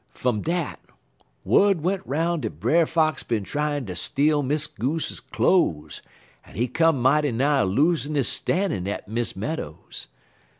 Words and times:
Fum 0.09 0.41
dat, 0.41 0.79
wud 1.45 1.81
went 1.81 2.01
'roun' 2.07 2.41
dat 2.41 2.59
Brer 2.59 2.87
Fox 2.87 3.21
bin 3.21 3.43
tryin' 3.43 3.85
ter 3.85 3.93
steal 3.93 4.41
Miss 4.41 4.65
Goose 4.65 5.19
cloze, 5.19 6.01
en 6.43 6.55
he 6.55 6.67
come 6.67 6.99
mighty 6.99 7.31
nigh 7.31 7.61
losin' 7.61 8.15
his 8.15 8.27
stannin' 8.27 8.87
at 8.87 9.07
Miss 9.07 9.35
Meadows. 9.35 10.07